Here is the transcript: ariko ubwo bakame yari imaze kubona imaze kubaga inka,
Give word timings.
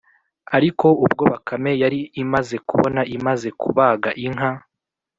ariko 0.57 0.87
ubwo 1.05 1.23
bakame 1.31 1.71
yari 1.81 1.99
imaze 2.23 2.55
kubona 2.69 3.01
imaze 3.15 3.47
kubaga 3.61 4.09
inka, 4.25 4.51